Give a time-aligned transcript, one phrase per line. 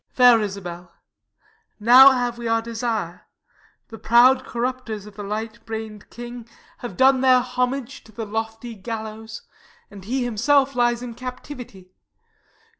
[0.15, 0.91] _Fair Isabel,
[1.79, 3.27] now have we our desire;
[3.89, 8.73] The proud corrupters of the light brain'd king Have done their homage to the lofty
[8.73, 9.43] gallows,
[9.91, 11.91] And he himself lies in captivity.